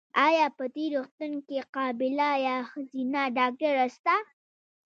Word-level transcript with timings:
ایا 0.27 0.45
په 0.57 0.65
دي 0.73 0.85
روغتون 0.93 1.31
کې 1.47 1.57
قابیله 1.75 2.29
یا 2.47 2.57
ښځېنه 2.69 3.21
ډاکټره 3.37 3.85
سته؟ 3.95 4.15